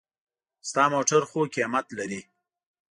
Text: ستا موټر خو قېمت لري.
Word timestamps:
ستا 0.69 0.83
موټر 0.93 1.21
خو 1.29 1.39
قېمت 1.53 1.85
لري. 1.97 2.21